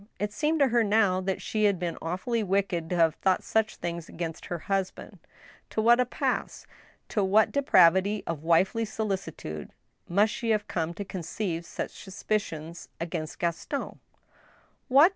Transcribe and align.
It 0.17 0.33
seemed 0.33 0.59
to 0.61 0.69
her 0.69 0.83
now 0.83 1.21
that 1.21 1.43
she 1.43 1.65
had 1.65 1.77
been 1.77 1.95
awfully 2.01 2.41
wicked 2.41 2.89
to 2.89 2.95
have 2.95 3.13
thought 3.13 3.43
such 3.43 3.75
things 3.75 4.09
against 4.09 4.47
her 4.47 4.57
husband. 4.57 5.19
To 5.69 5.79
what 5.79 5.99
a 5.99 6.07
pass— 6.07 6.65
to' 7.09 7.23
what 7.23 7.51
depravity 7.51 8.23
of 8.25 8.41
wifely 8.41 8.83
solicitude 8.83 9.69
must 10.09 10.33
she 10.33 10.49
have 10.49 10.67
come 10.67 10.95
to 10.95 11.05
conceive 11.05 11.67
such 11.67 11.91
suspicions 12.03 12.89
against 12.99 13.37
Gaston} 13.37 13.99
What 14.87 15.09